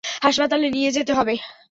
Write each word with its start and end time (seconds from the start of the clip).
হাসপাতালে 0.23 0.67
নিয়ে 0.69 0.89
যেতে 0.91 1.11
হবে! 1.13 1.33